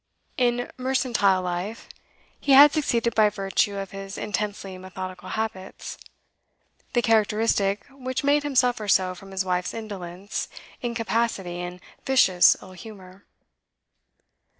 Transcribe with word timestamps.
In 0.35 0.71
mercantile 0.77 1.43
life 1.43 1.87
he 2.39 2.53
had 2.53 2.73
succeeded 2.73 3.13
by 3.13 3.29
virtue 3.29 3.77
of 3.77 3.91
his 3.91 4.17
intensely 4.17 4.75
methodical 4.79 5.29
habits 5.29 5.99
the 6.93 7.03
characteristic 7.03 7.85
which 7.91 8.23
made 8.23 8.41
him 8.41 8.55
suffer 8.55 8.87
so 8.87 9.13
from 9.13 9.29
his 9.29 9.45
wife's 9.45 9.75
indolence, 9.75 10.49
incapacity, 10.81 11.59
and 11.59 11.81
vicious 12.03 12.57
ill 12.63 12.71
humour. 12.71 13.27